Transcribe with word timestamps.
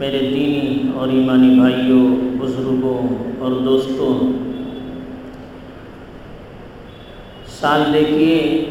میرے 0.00 0.18
دینی 0.18 0.90
اور 0.94 1.08
ایمانی 1.08 1.48
بھائیوں، 1.58 2.06
بزرگوں 2.38 3.16
اور 3.38 3.52
دوستوں، 3.52 4.32
سال 7.60 7.82
دیکھیے 7.92 8.64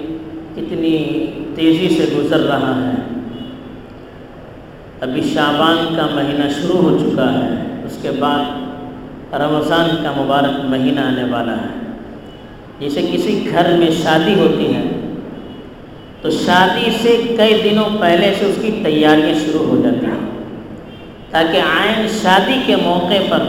کتنی 0.55 1.25
تیزی 1.55 1.89
سے 1.89 2.05
گزر 2.17 2.39
رہا 2.39 2.73
ہے۔ 2.75 3.01
ابھی 5.01 5.21
شابان 5.33 5.95
کا 5.95 6.07
مہینہ 6.15 6.49
شروع 6.49 6.81
ہو 6.81 6.97
چکا 6.97 7.33
ہے، 7.33 7.63
اس 7.85 7.97
کے 8.01 8.11
بعد 8.19 9.33
رمضان 9.33 9.89
کا 10.03 10.11
مبارک 10.17 10.65
مہینہ 10.65 10.99
آنے 10.99 11.23
والا 11.23 11.55
ہے۔ 11.57 11.91
جیسے 12.79 13.01
کسی 13.13 13.47
گھر 13.51 13.77
میں 13.77 13.89
شادی 14.03 14.33
ہوتی 14.33 14.73
ہے، 14.73 14.83
تو 16.21 16.29
شادی 16.29 16.91
سے 17.01 17.17
کئی 17.37 17.61
دنوں 17.63 17.97
پہلے 17.99 18.33
سے 18.39 18.45
اس 18.45 18.59
کی 18.61 18.71
تیاریاں 18.83 19.35
شروع 19.45 19.65
ہو 19.65 19.81
جاتی 19.83 20.05
ہیں۔ 20.05 20.32
تاکہ 21.33 21.57
آئین 21.57 22.07
شادی 22.21 22.61
کے 22.65 22.75
موقع 22.75 23.21
پر 23.29 23.39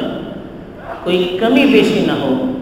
کوئی 1.02 1.36
کمی 1.40 1.64
بیشی 1.64 2.04
نہ 2.06 2.12
ہو۔ 2.12 2.52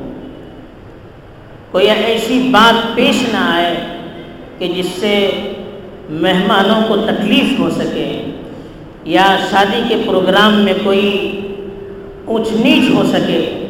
کوئی 1.70 1.90
ایسی 1.90 2.48
بات 2.50 2.94
پیش 2.94 3.22
نہ 3.32 3.36
آئے 3.36 3.74
کہ 4.58 4.68
جس 4.68 4.86
سے 5.00 5.30
مہمانوں 6.10 6.80
کو 6.88 6.96
تکلیف 6.96 7.60
ہو 7.60 7.70
سکے 7.70 8.22
یا 9.04 9.36
شادی 9.50 9.82
کے 9.88 9.96
پروگرام 10.06 10.54
میں 10.54 10.72
کوئی 10.84 11.40
اونچ 12.24 12.48
نیچ 12.52 12.90
ہو 12.94 13.02
سکے۔ 13.02 13.66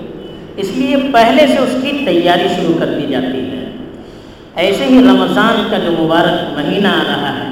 اس 0.56 0.70
لیے 0.76 0.96
پہلے 1.12 1.46
سے 1.46 1.58
اس 1.58 1.76
کی 1.82 1.90
تیاری 2.04 2.48
شروع 2.48 2.78
کر 2.78 2.86
دی 2.86 3.06
جاتی 3.06 3.38
ہے۔ 3.38 3.70
ایسے 4.54 4.84
ہی 4.84 4.98
رمضان 4.98 5.66
کا 5.70 5.78
جو 5.78 5.92
مبارک 6.00 6.58
مہینہ 6.58 6.88
آ 6.88 7.02
رہا 7.08 7.44
ہے، 7.44 7.48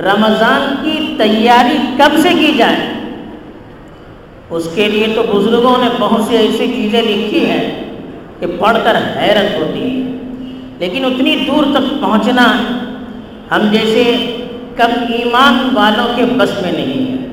رمضان 0.00 0.74
کی 0.82 1.14
تیاری 1.18 1.78
کب 1.96 2.18
سے 2.22 2.28
کی 2.28 2.52
جائے؟ 2.58 2.93
اس 4.50 4.68
کے 4.74 4.88
لیے 4.88 5.06
تو 5.14 5.22
بزرگوں 5.22 5.84
نے 5.84 5.88
بہت 6.00 6.24
سی 6.24 6.36
ایسی 6.36 6.72
چیزیں 6.76 7.02
لکھی 7.02 7.46
ہیں 7.50 7.84
کہ 8.40 8.46
پڑھ 8.58 8.76
کر 8.84 8.96
حیرت 8.96 9.60
ہوتی 9.60 9.80
ہے۔ 9.80 10.10
لیکن 10.78 11.04
اتنی 11.04 11.36
دور 11.36 11.64
تک 11.74 12.00
پہنچنا 12.00 12.52
ہم 13.50 13.68
جیسے 13.70 14.36
کم 14.76 15.12
ایمان 15.12 15.68
والوں 15.72 16.16
کے 16.16 16.24
بس 16.36 16.62
میں 16.62 16.72
نہیں 16.72 17.12
ہے۔ 17.12 17.26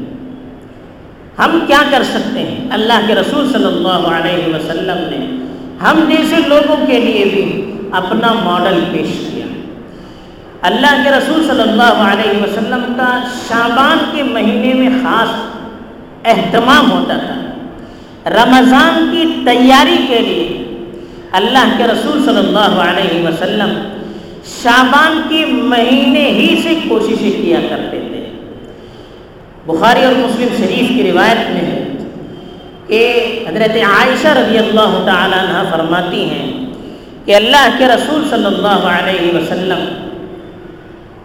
ہم 1.40 1.60
کیا 1.68 1.82
کر 1.92 2.04
سکتے 2.04 2.40
ہیں؟ 2.40 2.68
اللہ 2.72 3.00
کے 3.08 3.16
رسول 3.16 3.54
صلی 3.54 3.66
اللہ 3.66 3.88
علیہ 3.88 4.56
وسلم 4.56 4.98
نے 4.98 5.44
ہم 5.86 6.10
جیسے 6.10 6.36
لوگوں 6.48 6.76
کے 6.88 7.00
لیے 7.00 7.26
بھی 7.26 7.72
اپنا 7.92 8.34
ماڈل 8.34 8.80
پیش 8.92 9.08
کیا۔ 9.08 9.46
اللہ 10.62 11.04
کے 11.04 11.10
رسول 11.10 11.48
صلی 11.48 11.62
اللہ 11.62 11.94
علیہ 11.94 12.44
وسلم 12.44 12.94
کا 12.98 13.24
شابان 13.48 13.98
کے 14.12 14.24
مہینے 14.24 14.74
میں 14.74 14.90
خاص 15.04 15.51
اہتمام 16.26 16.92
ہوتا 16.92 17.18
تھا۔ 17.18 17.36
رمضان 18.32 19.10
کی 19.12 19.42
تیاری 19.46 19.98
کے 20.08 20.20
لیے 20.20 20.58
اللہ 21.32 21.74
کے 21.78 21.84
رسول 21.84 22.26
صلی 22.26 22.38
اللہ 22.38 22.82
علیہ 22.82 23.28
وسلم 23.28 23.74
شابان 24.64 25.22
کے 25.30 25.46
مہینے 25.46 26.26
ہی 26.30 26.62
سے 26.64 26.76
کوششیں 26.90 27.32
کیا 27.42 27.60
کرتے 27.70 28.00
تھے۔ 28.00 28.30
بخاری 29.66 30.04
اور 30.04 30.14
مسلم 30.14 30.48
شریف 30.58 30.88
کی 30.88 31.12
روایت 31.12 31.50
میں 31.50 31.62
ہے 31.62 31.84
کہ 32.88 33.40
حضرت 33.50 33.76
عائشہ 33.76 34.28
رضی 34.28 34.58
اللہ 34.58 35.04
تعالیٰ 35.06 35.40
عنہ 35.40 35.70
فرماتی 35.72 36.24
ہیں 36.24 36.66
کہ 37.26 37.36
اللہ 37.36 37.70
کے 37.78 37.88
رسول 37.88 38.24
صلی 38.30 38.46
اللہ 38.46 38.88
علیہ 38.88 39.38
وسلم 39.38 39.86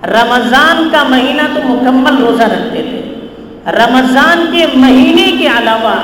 رمضان 0.05 0.88
کا 0.92 1.03
مہینہ 1.03 1.42
تو 1.55 1.60
مکمل 1.64 2.25
روزہ 2.25 2.42
رکھتے 2.42 2.83
تھے۔ 2.83 3.05
رمضان 3.67 4.47
کے 4.53 4.67
مہینے 4.75 5.36
کے 5.39 5.47
علاوہ 5.47 5.95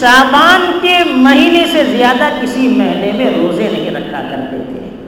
شابان 0.00 0.78
کے 0.82 0.98
مہینے 1.10 1.64
سے 1.72 1.84
زیادہ 1.84 2.28
کسی 2.42 2.68
مہینے 2.68 3.12
میں 3.12 3.30
روزے 3.36 3.68
نہیں 3.72 3.90
رکھا 3.90 4.22
کرتے 4.30 4.56
تھے۔ 4.58 5.06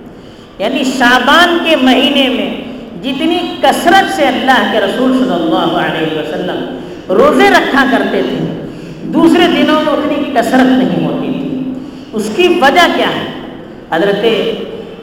یعنی 0.58 0.84
شابان 0.84 1.58
کے 1.64 1.76
مہینے 1.76 2.28
میں 2.28 2.60
جتنی 3.02 3.38
کثرت 3.62 4.16
سے 4.16 4.26
اللہ 4.26 4.68
کے 4.72 4.80
رسول 4.80 5.18
صلی 5.18 5.32
اللہ 5.32 5.78
علیہ 5.78 6.18
وسلم 6.18 6.78
روزے 7.08 7.50
رکھا 7.50 7.84
کرتے 7.90 8.22
تھے، 8.22 8.66
دوسرے 9.02 9.46
دنوں 9.46 9.80
میں 9.84 9.92
اتنی 9.92 10.30
کثرت 10.34 10.78
نہیں 10.78 11.06
ہوتی 11.06 11.32
تھی۔ 11.32 11.72
اس 12.12 12.30
کی 12.36 12.48
وجہ 12.48 12.86
کیا 12.96 13.08
ہے؟ 13.08 13.56
حضرت 13.92 14.24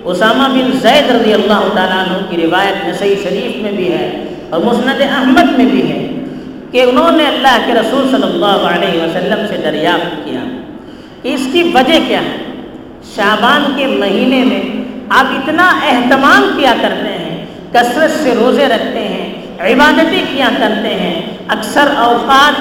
اسامہ 0.04 0.48
بن 0.48 0.72
زید 0.72 1.12
رضی 1.12 1.34
اللہ 1.34 1.68
تعالیٰ 1.76 1.98
عنہ 1.98 2.18
کی 2.30 2.38
روایت 2.38 2.88
نسائی 2.88 3.16
شریف 3.24 3.62
میں 3.62 3.72
بھی 3.72 3.92
ہے 3.92 4.24
اور 4.50 4.60
مسند 4.60 5.02
احمد 5.02 5.58
میں 5.58 5.66
بھی 5.66 5.92
ہے۔ 5.92 6.01
کہ 6.72 6.84
انہوں 6.84 7.12
نے 7.12 7.28
اللہ 7.28 7.58
کے 7.66 7.74
رسول 7.74 8.08
صلی 8.12 8.24
اللہ 8.24 8.46
علیہ 8.46 9.02
وسلم 9.02 9.48
سے 9.50 9.58
دریافت 9.58 10.26
کیا۔ 10.26 10.40
کہ 11.22 11.34
اس 11.34 11.48
کی 11.52 11.64
وجہ 11.64 12.00
کیا 12.08 12.20
ہے؟ 12.20 12.38
شابان 13.16 13.74
کے 13.76 13.88
مہینے 13.88 14.44
میں 14.44 14.62
آپ 15.10 15.26
اتنا 15.26 15.72
اہتمام 15.84 16.58
کیا 16.58 16.74
کرتے 16.82 17.10
ہیں، 17.10 17.46
کثرت 17.72 18.12
سے 18.12 18.34
روزے 18.36 18.66
رکھتے 18.68 19.00
ہیں، 19.00 19.34
عبادتیں 19.60 20.24
کیا 20.34 20.50
کرتے 20.60 20.88
ہیں، 20.88 21.22
اکثر 21.48 21.88
اوقات 21.98 22.54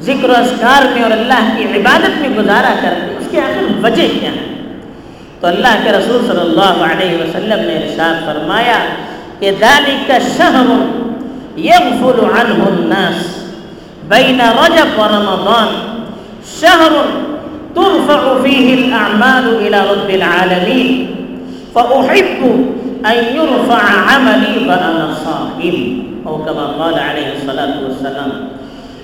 ذکر 0.00 0.30
و 0.30 0.32
اذکار 0.32 0.82
میں 0.94 1.02
اور 1.02 1.10
اللہ 1.10 1.56
کی 1.56 1.64
عبادت 1.64 2.20
میں 2.20 2.28
گزارا 2.38 2.74
کرتے 2.82 3.00
ہیں، 3.00 3.18
اس 3.18 3.26
کی 3.30 3.38
آخر 3.38 3.84
وجہ 3.84 4.20
کیا 4.20 4.30
ہے؟ 4.30 4.54
تو 5.40 5.46
اللہ 5.46 5.80
کے 5.84 5.92
رسول 5.92 6.26
صلی 6.26 6.40
اللہ 6.40 6.92
علیہ 6.92 7.16
وسلم 7.16 7.66
نے 7.66 7.76
ارشاد 7.76 8.26
فرمایا 8.26 8.78
کہ 9.38 9.50
ذالک 9.60 10.12
شہر 10.36 11.03
يغفل 11.58 12.24
عنه 12.24 12.68
الناس. 12.68 13.44
بين 14.08 14.40
رجب 14.40 15.00
ورمضان 15.00 15.68
شهر 16.60 16.92
ترفع 17.74 18.42
فيه 18.42 18.74
الأعمال 18.74 19.62
إلى 19.62 19.78
رب 19.90 20.08
العالمين. 20.08 21.14
فأحب 21.72 22.46
أن 23.04 23.36
يرفع 23.36 24.14
عملي 24.14 24.58
وأنا 24.58 25.14
صائم. 25.24 26.00
أو 26.26 26.36
كما 26.36 26.74
قال 26.78 26.94
عليه 26.94 27.30
الصلاة 27.32 27.82
والسلام. 27.82 28.48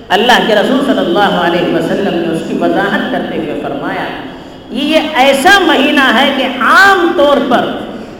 اللہ 0.09 0.33
کے 0.47 0.55
رسول 0.55 0.81
صلی 0.87 0.99
اللہ 0.99 1.19
علیہ 1.19 1.75
وسلم 1.75 2.19
نے 2.19 2.35
اس 2.35 2.43
کی 2.49 2.55
وضاحت 2.55 3.13
کرتے 3.13 3.37
ہوئے 3.37 3.61
فرمایا، 3.63 4.05
یہ 4.71 5.01
ایسا 5.15 5.59
مہینہ 5.59 6.19
ہے 6.19 6.35
کہ 6.37 6.43
عام 6.43 7.13
طور 7.17 7.37
پر 7.49 7.67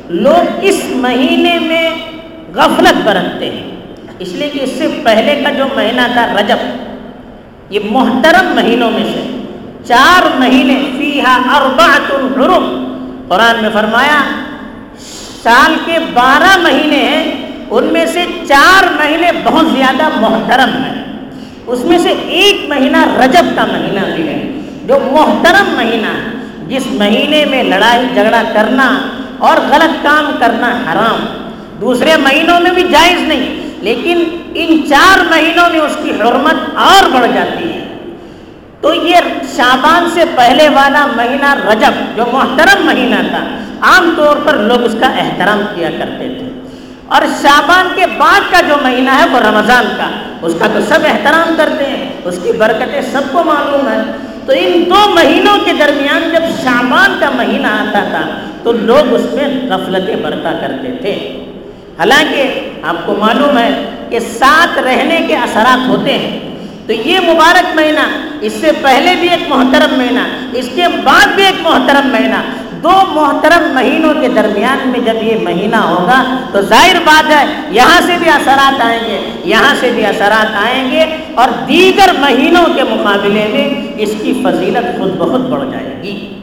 لوگ 0.09 0.59
اس 0.63 0.85
مہینے 0.91 1.59
میں 1.59 1.91
غفلت 2.55 2.95
برتتے 3.05 3.51
ہیں۔ 3.51 3.70
اس 4.21 4.29
لیے 4.29 4.49
کہ 4.49 4.61
اس 4.63 4.71
سے 4.79 5.01
پہلے 5.05 5.41
کا 5.45 5.51
جو 5.51 5.65
مہینہ 5.77 6.01
تھا 6.13 6.27
رجب، 6.41 6.57
یہ 7.71 7.81
محترم 7.91 8.55
مہینوں 8.55 8.91
میں 8.91 9.05
سے 9.05 9.43
چار 9.85 10.39
مہینے 10.39 10.91
فیہا 10.99 11.57
اربعت 11.57 12.11
الحرم 12.11 12.85
قرآن 13.29 13.57
میں 13.61 13.71
فرمایا، 13.73 14.21
سال 15.43 15.75
کے 15.85 15.99
بارہ 16.13 16.59
مہینے 16.59 16.97
ہیں، 16.97 17.51
ان 17.71 17.85
میں 17.85 18.07
سے 18.07 18.25
چار 18.49 18.85
مہینے 18.93 19.31
بہت 19.45 19.67
زیادہ 19.77 20.09
محترم 20.17 20.83
ہیں۔ 20.85 21.03
اس 21.67 21.85
میں 21.85 21.99
سے 21.99 22.09
ایک 22.09 22.69
مہینہ 22.69 22.97
رجب 23.25 23.45
کا 23.57 23.67
مہینہ 23.67 24.15
بھی 24.15 24.29
ہے۔ 24.29 24.61
جو 24.87 24.99
محترم 25.13 25.77
مہینہ 25.77 26.07
ہے 26.07 26.31
جس 26.69 26.83
مہینے 26.87 27.45
میں 27.45 27.63
لڑائی 27.63 28.07
جھگڑا 28.15 28.43
کرنا 28.53 28.99
اور 29.39 29.57
غلط 29.57 30.03
کام 30.03 30.31
کرنا 30.39 30.67
حرام، 30.67 31.27
دوسرے 31.81 32.17
مہینوں 32.17 32.61
میں 32.61 32.71
بھی 32.71 32.83
جائز 32.83 33.23
نہیں۔ 33.23 33.60
لیکن 33.81 34.25
ان 34.55 34.81
چار 34.89 35.19
مہینوں 35.31 35.71
میں 35.71 35.81
اس 35.81 35.97
کی 36.03 36.11
حرمت 36.11 36.77
اور 36.77 37.11
بڑھ 37.11 37.31
جاتی 37.35 37.73
ہے۔ 37.73 37.85
تو 38.81 38.95
یہ 38.95 39.17
شابان 39.57 40.11
سے 40.15 40.25
پہلے 40.37 40.69
والا 40.69 41.07
مہینہ 41.07 41.55
رجب، 41.69 42.17
جو 42.17 42.25
محترم 42.33 42.87
مہینہ 42.87 43.29
تھا، 43.31 43.45
عام 43.81 44.15
طور 44.17 44.37
پر 44.45 44.55
لوگ 44.55 44.83
اس 44.83 44.97
کا 45.01 45.07
احترام 45.07 45.61
کیا 45.75 45.91
کرتے 45.99 46.29
تھے۔ 46.39 46.61
اور 47.07 47.23
شابان 47.43 47.89
کے 47.95 48.07
بعد 48.19 48.41
کا 48.51 48.61
جو 48.61 48.75
مہینہ 48.83 49.11
ہے، 49.11 49.25
وہ 49.33 49.39
رمضان 49.39 49.85
کا۔ 49.97 50.11
اس 50.43 50.55
کا 50.59 50.67
تو 50.75 50.81
سب 50.89 50.99
احترام 51.05 51.55
کرتے 51.57 51.85
ہیں، 51.87 52.11
اس 52.25 52.39
کی 52.43 52.53
برکتیں 52.53 53.03
سب 53.03 53.23
کو 53.33 53.45
معلوم 53.45 53.89
ہے 53.89 54.03
تو 54.47 54.53
ان 54.57 54.85
دو 54.87 55.11
مہینوں 55.15 55.59
کے 55.65 55.73
درمیان 55.73 56.31
جب 56.33 56.63
شابان 56.63 57.17
کا 57.21 57.31
مہینہ 57.31 57.67
آتا 57.67 58.05
تھا، 58.11 58.41
تو 58.63 58.73
لوگ 58.73 59.15
اس 59.15 59.27
میں 59.33 59.71
غفلتیں 59.71 60.17
برتا 60.17 60.53
کرتے 60.61 60.93
تھے۔ 61.01 61.40
حالانکہ 62.01 62.71
آپ 62.83 63.07
کو 63.07 63.15
معلوم 63.19 63.59
ہے 63.59 63.91
کہ 64.11 64.19
ساتھ 64.21 64.79
رہنے 64.79 65.21
کے 65.27 65.37
اثرات 65.37 65.89
ہوتے 65.89 66.19
ہیں۔ 66.19 66.41
تو 66.87 66.93
یہ 66.93 67.21
مبارک 67.21 67.75
مہینہ، 67.75 68.07
اس 68.41 68.53
سے 68.61 68.71
پہلے 68.83 69.15
بھی 69.21 69.29
ایک 69.29 69.49
محترم 69.49 69.99
مہینہ، 69.99 70.21
اس 70.53 70.69
کے 70.75 70.83
بعد 71.05 71.27
بھی 71.35 71.45
ایک 71.45 71.61
محترم 71.63 72.09
مہینہ۔ 72.09 72.41
دو 72.83 72.93
محترم 73.09 73.75
مہینوں 73.75 74.15
کے 74.21 74.29
درمیان 74.29 74.89
میں 74.89 75.01
جب 75.01 75.23
یہ 75.23 75.37
مہینہ 75.43 75.77
ہوگا، 75.77 76.37
تو 76.53 76.61
ظاہر 76.61 76.97
بات 77.05 77.31
ہے، 77.31 77.45
یہاں 77.71 78.01
سے 78.07 78.13
بھی 78.19 78.31
اثرات 78.31 78.81
آئیں 78.81 79.01
گے، 79.09 79.31
یہاں 79.45 79.75
سے 79.81 79.91
بھی 79.95 80.07
اثرات 80.07 80.57
آئیں 80.65 80.91
گے 80.91 81.17
اور 81.35 81.49
دیگر 81.69 82.11
مہینوں 82.19 82.65
کے 82.75 82.83
مقابلے 82.83 83.47
میں 83.53 83.93
اس 83.97 84.11
کی 84.23 84.41
فضیلت 84.45 84.99
خود 84.99 85.17
بہت 85.19 85.41
بڑھ 85.41 85.71
جائے 85.71 86.01
گی۔ 86.03 86.35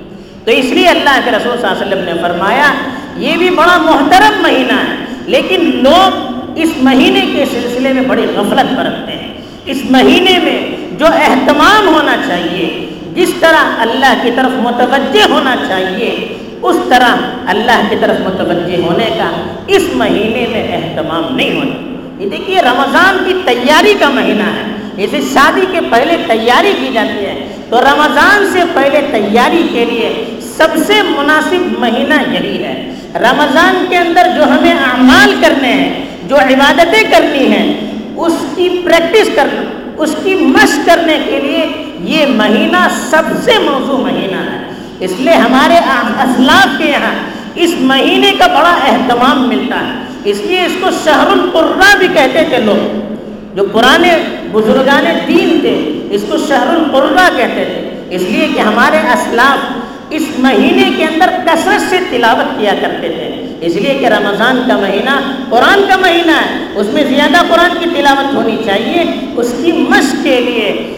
تو 0.46 0.52
اس 0.52 0.66
لیے 0.66 0.88
اللہ 0.88 1.20
کے 1.26 1.32
رسول 1.32 1.58
صلی 1.62 1.70
اللہ 1.70 1.84
علیہ 1.84 1.88
وسلم 1.88 2.06
نے 2.06 2.22
فرمایا، 2.22 2.74
یہ 3.16 3.38
بھی 3.38 3.50
بڑا 3.50 3.78
محترم 3.78 4.42
مہینہ 4.42 4.74
ہے۔ 4.74 5.07
لیکن 5.28 5.72
لوگ 5.84 6.38
اس 6.56 6.70
مہینے 6.78 7.22
کے 7.22 7.46
سلسلے 7.46 7.94
میں 7.94 8.02
بڑی 8.02 8.26
غفلت 8.36 8.74
برتتے 8.74 9.12
ہیں۔ 9.12 9.34
اس 9.66 9.78
مہینے 9.90 10.40
میں 10.44 10.76
جو 11.00 11.06
اہتمام 11.06 11.88
ہونا 11.88 12.16
چاہیے، 12.28 12.90
جس 13.16 13.34
طرح 13.40 13.76
اللہ 13.78 14.14
کی 14.22 14.32
طرف 14.36 14.52
متوجہ 14.54 15.32
ہونا 15.32 15.56
چاہیے، 15.68 16.38
اس 16.62 16.76
طرح 16.90 17.16
اللہ 17.48 17.82
کی 17.90 17.96
طرف 18.00 18.16
متوجہ 18.20 18.82
ہونے 18.82 19.06
کا 19.18 19.32
اس 19.68 19.84
مہینے 19.94 20.46
میں 20.52 20.68
اہتمام 20.72 21.36
نہیں 21.36 21.54
ہونا۔ 21.54 21.98
یہ 22.24 22.30
دیکھیے، 22.30 22.62
رمضان 22.62 23.18
کی 23.26 23.34
تیاری 23.46 23.94
کا 24.00 24.10
مہینہ 24.10 24.44
ہے۔ 24.44 24.64
جیسے 24.96 25.20
شادی 25.34 25.66
کے 25.72 25.80
پہلے 25.90 26.16
تیاری 26.28 26.74
کی 26.80 26.90
جاتی 26.94 27.26
ہے، 27.26 27.48
تو 27.70 27.82
رمضان 27.82 28.50
سے 28.54 28.60
پہلے 28.74 29.02
تیاری 29.12 29.68
کے 29.72 29.86
لیے 29.86 30.26
سب 30.58 30.68
سے 30.88 30.94
مناسب 31.02 31.80
مہینہ 31.80 32.14
یہی 32.32 32.64
ہے۔ 32.64 32.77
رمضان 33.22 33.86
کے 33.90 33.98
اندر 33.98 34.28
جو 34.36 34.44
ہمیں 34.44 34.74
اعمال 34.74 35.36
کرنے 35.42 35.72
ہیں، 35.74 36.06
جو 36.28 36.36
عبادتیں 36.36 37.04
کرنی 37.12 37.52
ہیں، 37.52 37.74
اس 38.16 38.34
کی 38.56 38.70
پریکٹس 38.86 39.30
کرنا، 39.36 39.62
اس 39.98 40.16
کی 40.24 40.36
مشق 40.36 40.86
کرنے 40.86 41.18
کے 41.26 41.40
لیے 41.40 41.66
یہ 42.04 42.26
مہینہ 42.26 42.88
سب 43.10 43.24
سے 43.44 43.52
موضوع 43.60 43.98
مہینہ 43.98 44.42
ہے۔ 44.52 44.58
اس 45.00 45.12
لیے 45.18 45.34
ہمارے 45.34 45.78
اسلاف 46.24 46.78
کے 46.78 46.86
یہاں 46.86 47.14
اس 47.56 47.74
مہینے 47.80 48.32
کا 48.40 48.48
بڑا 48.48 48.76
اہتمام 48.84 49.48
ملتا 49.50 49.80
ہے۔ 49.80 49.94
اس 50.24 50.42
لیے 50.42 50.66
اس 50.66 50.76
کو 50.82 50.90
شہر 51.04 51.28
القرہ 51.32 51.98
بھی 51.98 52.08
کہتے 52.14 52.44
تھے 52.50 52.58
لوگ، 52.58 53.56
جو 53.56 53.64
پرانے 53.66 54.12
بزرگان 54.52 55.06
دین 55.28 55.58
تھے، 55.62 55.76
اس 56.16 56.22
کو 56.30 56.38
شہر 56.48 56.68
القرہ 56.68 57.28
کہتے 57.38 57.64
تھے۔ 57.66 58.16
اس 58.16 58.22
لیے 58.22 58.48
کہ 58.56 58.60
ہمارے 58.60 58.98
اسلاف 58.98 59.77
اس 60.10 60.24
مہینے 60.40 60.92
کے 60.98 61.04
اندر 61.04 61.30
کثرت 61.46 61.90
سے 61.90 61.98
تلاوت 62.10 62.60
کیا 62.60 62.74
کرتے 62.82 63.10
تھے۔ 63.10 63.56
اس 63.62 63.76
لیے 63.76 63.94
کہ 63.94 64.06
رمضان 64.06 64.62
کا 64.68 64.78
مہینہ 64.78 65.34
قرآن 65.50 65.82
کا 65.90 65.98
مہینہ 65.98 66.32
ہے۔ 66.32 66.80
اس 66.80 66.88
میں 66.94 67.04
زیادہ 67.04 67.38
قرآن 67.50 67.72
کی 67.80 67.90
تلاوت 67.96 68.34
ہونی 68.34 68.58
چاہیے۔ 68.66 69.04
اس 69.36 69.54
کی 69.64 69.72
مشق 69.72 70.16
کے 70.24 70.40
لیے 70.40 70.96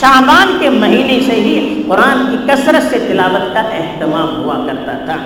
شابان 0.00 0.56
کے 0.60 0.70
مہینے 0.70 1.20
سے 1.26 1.32
ہی 1.32 1.82
قرآن 1.88 2.26
کی 2.30 2.36
کثرت 2.46 2.90
سے 2.90 2.98
تلاوت 2.98 3.54
کا 3.54 3.60
اہتمام 3.60 4.44
ہوا 4.44 4.66
کرتا 4.66 4.92
تھا۔ 4.92 5.16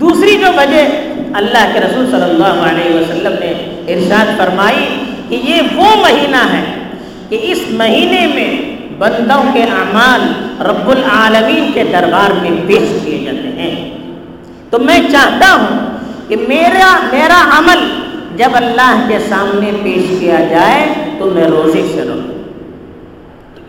دوسری 0.00 0.38
جو 0.40 0.46
وجہ 0.56 0.88
اللہ 1.34 1.70
کے 1.72 1.80
رسول 1.80 2.06
صلی 2.10 2.22
اللہ 2.22 2.44
علیہ 2.44 2.94
وسلم 2.94 3.32
نے 3.40 3.50
ارشاد 3.94 4.38
فرمائی 4.38 4.98
کہ 5.28 5.34
یہ 5.34 5.62
وہ 5.74 5.96
مہینہ 5.96 6.52
ہے 6.52 6.64
کہ 7.28 7.38
اس 7.42 7.58
مہینے 7.70 8.26
میں 8.26 8.67
بندوں 8.98 9.42
کے 9.52 9.62
اعمال 9.62 10.22
رب 10.60 10.90
العالمین 10.90 11.72
کے 11.72 11.84
دربار 11.92 12.30
میں 12.30 12.50
پیش 12.66 13.04
کیے 13.04 13.18
جاتے 13.18 13.48
ہیں۔ 13.48 13.98
تو 14.70 14.78
میں 14.78 14.98
چاہتا 15.12 15.54
ہوں 15.54 15.98
کہ 16.28 16.36
میرا 16.48 16.96
میرا 17.12 17.58
عمل 17.58 17.88
جب 18.36 18.50
اللہ 18.54 19.04
کے 19.08 19.18
سامنے 19.28 19.70
پیش 19.82 20.20
کیا 20.20 20.36
جائے 20.50 20.86
تو 21.18 21.24
میں 21.24 21.44
روزے 21.44 21.82
سے 21.94 22.04
رہوں۔ 22.08 22.38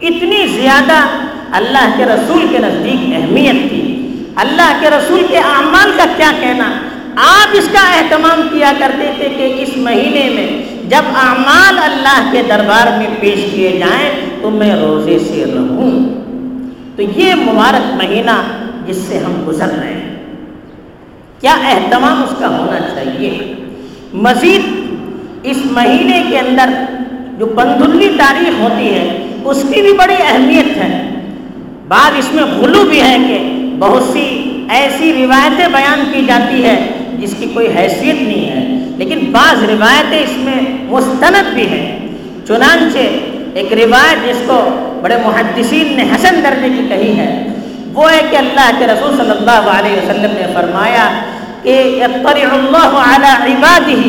اتنی 0.02 0.48
زیادہ 0.48 1.06
اللہ 1.52 1.90
کے 1.98 2.06
رسول 2.06 2.48
کے 2.52 2.58
نزدیک 2.58 3.14
اہمیت 3.16 3.70
تھی۔ 3.70 3.96
اللہ 4.36 4.78
کے 4.80 4.90
رسول 4.90 5.26
کے 5.30 5.38
اعمال 5.38 5.92
کا 5.98 6.06
کیا 6.18 6.31
کہنا؟ 6.40 6.74
آپ 7.16 7.48
اس 7.52 7.70
کا 7.72 7.80
اہتمام 7.80 8.48
کیا 8.52 8.72
کرتے 8.80 9.12
تھے 9.18 9.30
کہ 9.30 9.56
اس 9.58 9.78
مہینے 9.78 10.30
میں 10.30 10.79
جب 10.89 11.01
اعمال 11.15 11.77
اللہ 11.77 12.30
کے 12.31 12.41
دربار 12.50 12.97
میں 12.97 13.07
پیش 13.19 13.39
کیے 13.51 13.71
جائیں 13.71 14.09
تو 14.41 14.50
میں 14.50 14.75
روزے 14.75 15.19
سے 15.19 15.45
رہوں۔ 15.56 16.09
تو 16.95 17.19
یہ 17.19 17.36
مبارک 17.36 17.95
مہینہ 17.95 18.41
جس 18.86 18.95
سے 18.95 19.18
ہم 19.18 19.33
گزر 19.47 19.68
رہے 19.68 19.94
ہیں۔ 19.94 20.15
کیا 21.39 21.53
اہتمام 21.53 22.24
اس 22.24 22.36
کا 22.39 22.47
ہونا 22.47 22.80
چاہیے؟ 22.80 23.53
مزید 24.13 24.62
اس 25.44 25.57
مہینے 25.71 26.24
کے 26.30 26.39
اندر 26.39 26.69
جو 27.39 27.45
بندلی 27.45 28.09
تاریخ 28.18 28.59
ہوتی 28.59 28.94
ہے، 28.94 29.27
اس 29.45 29.65
کی 29.74 29.81
بھی 29.81 29.94
بڑی 29.94 30.15
اہمیت 30.24 30.77
ہے۔ 30.77 31.09
بعد 31.88 32.12
اس 32.18 32.33
میں 32.33 32.44
غلو 32.44 32.83
بھی 32.83 33.01
ہے 33.01 33.18
کہ 33.27 33.65
بہت 33.80 34.03
سی 34.03 34.51
ایسی 34.69 35.13
روایتیں 35.13 35.68
بیان 35.68 36.03
کی 36.13 36.25
جاتی 36.25 36.65
ہے 36.65 36.99
جس 37.30 37.36
کی 37.40 37.46
کوئی 37.54 37.68
حیثیت 37.68 38.22
نہیں 38.22 38.50
ہے۔ 38.50 38.86
لیکن 38.98 39.20
بعض 39.31 39.64
روایتیں 39.64 40.24
اس 40.24 40.38
میں 40.38 40.62
مستند 40.90 41.54
بھی 41.54 41.68
ہیں۔ 41.68 42.08
چنانچہ 42.48 42.98
ایک 43.54 43.74
روایت 43.74 44.30
جس 44.30 44.42
کو 44.48 44.70
بڑے 45.02 45.16
محدثین 45.26 45.94
نے 45.96 46.04
حسن 46.04 46.36
درجے 46.44 46.70
کی 46.70 46.88
کہی 46.90 47.18
ہے، 47.18 47.48
وہ 47.94 48.12
ہے 48.12 48.22
کہ 48.31 48.36
اللہ 48.36 48.72
کے 48.80 48.88
رسول 48.88 49.18
صلی 49.18 49.31
اللہ 49.31 49.70
علیہ 49.80 49.92
وسلم 49.92 50.31
نے 50.31 50.48
فرمایا 50.54 51.20
کہ 51.64 52.04
اللہ 52.04 53.04
علی 53.10 53.54
عباده 53.54 54.02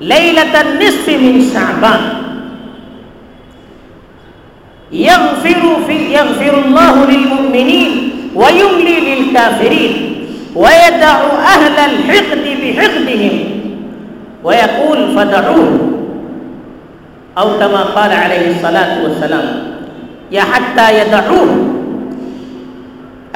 لیلۃ 0.00 0.54
النصف 0.54 1.08
من 1.08 1.48
شعبان۔ 1.52 2.22
يغفر 4.94 5.66
في 5.86 6.12
يغفر 6.12 6.54
الله 6.64 6.94
للمؤمنين 7.08 8.10
ويملي 8.34 9.00
للكافرين 9.00 10.11
ويدع 10.56 11.16
أهل 11.52 11.76
الحقد 11.90 12.44
بحقدهم 12.62 13.36
ويقول 14.44 15.16
فدعوه 15.16 15.78
أو 17.38 17.58
كما 17.58 17.82
قال 17.96 18.12
عليه 18.12 18.46
الصلاة 18.54 18.92
والسلام 19.02 19.46
يا 20.32 20.42
حتى 20.52 20.86
يدعوه 21.00 21.50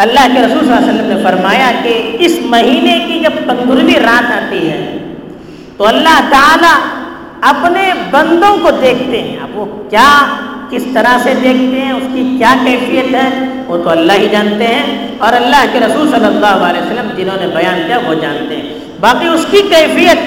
اللہ 0.04 0.24
کے 0.34 0.40
رسول 0.42 0.58
صلی 0.60 0.72
اللہ 0.72 0.82
علیہ 0.82 0.92
وسلم 0.92 1.08
نے 1.08 1.22
فرمایا 1.24 1.70
کہ 1.82 1.92
اس 2.18 2.32
مہینے 2.52 2.98
کی 3.06 3.18
جب 3.24 3.36
پندرہویں 3.46 4.00
رات 4.04 4.30
آتی 4.32 4.70
ہے 4.70 4.80
تو 5.76 5.86
اللہ 5.86 6.18
تعالی 6.30 6.72
اپنے 7.50 7.84
بندوں 8.10 8.56
کو 8.62 8.70
دیکھتے 8.70 9.22
ہیں۔ 9.22 9.38
اب 9.42 9.56
وہ 9.58 9.64
کیا 9.90 10.10
کس 10.70 10.82
طرح 10.94 11.18
سے 11.22 11.34
دیکھتے 11.34 11.80
ہیں، 11.80 11.92
اس 11.92 12.02
کی 12.14 12.34
کیا 12.38 12.54
کیفیت 12.64 13.14
ہے، 13.14 13.28
وہ 13.66 13.76
تو 13.76 13.90
اللہ 13.90 14.12
ہی 14.12 14.28
جانتے 14.32 14.66
ہیں۔ 14.66 15.08
اور 15.18 15.32
اللہ 15.32 15.64
کے 15.72 15.80
رسول 15.80 16.08
صلی 16.08 16.24
اللہ 16.24 16.46
علیہ 16.46 16.82
وسلم 16.82 17.10
جنہوں 17.16 17.36
نے 17.40 17.46
بیان 17.46 17.82
کیا، 17.86 17.98
وہ 18.06 18.14
جانتے 18.14 18.56
ہیں۔ 18.56 18.74
باقی 19.00 19.28
اس 19.28 19.46
کی 19.50 19.62
کیفیت، 19.62 20.18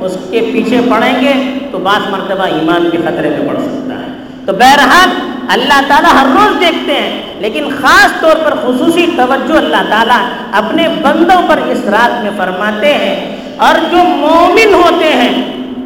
اس 0.00 0.16
کے 0.30 0.50
پیچھے 0.52 0.80
پڑیں 0.90 1.20
گے 1.20 1.58
تو 1.72 1.78
بعض 1.78 2.10
مرتبہ 2.10 2.44
ایمان 2.44 2.88
کے 2.92 2.98
خطرے 2.98 3.28
میں 3.28 3.48
پڑ 3.48 3.56
سکتا 3.60 3.94
ہے۔ 3.94 4.06
تو 4.46 4.52
بہرحال 4.52 5.08
اللہ 5.48 5.80
تعالیٰ 5.88 6.12
ہر 6.12 6.26
روز 6.26 6.60
دیکھتے 6.60 6.92
ہیں، 6.92 7.22
لیکن 7.38 7.64
خاص 7.80 8.20
طور 8.20 8.36
پر 8.44 8.50
خصوصی 8.50 9.06
توجہ 9.16 9.54
اللہ 9.54 9.90
تعالیٰ 9.90 10.20
اپنے 10.52 10.88
بندوں 11.02 11.48
پر 11.48 11.58
اس 11.58 11.84
رات 11.84 12.22
میں 12.22 12.30
فرماتے 12.36 12.94
ہیں۔ 12.94 13.36
اور 13.56 13.74
جو 13.90 13.96
مومن 13.96 14.74
ہوتے 14.74 15.12
ہیں، 15.12 15.42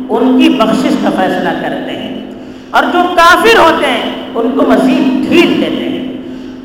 ان 0.08 0.40
کی 0.40 0.48
بخشش 0.48 0.96
کا 1.02 1.10
فیصلہ 1.16 1.48
کرتے 1.60 1.92
ہیں۔ 1.92 2.01
اور 2.72 2.82
جو 2.82 2.98
کافر 3.16 3.58
ہوتے 3.58 3.86
ہیں، 3.86 4.10
ان 4.34 4.50
کو 4.50 4.62
مزید 4.68 5.28
ڈھیل 5.28 5.60
دیتے 5.60 5.88
ہیں۔ 5.88 6.12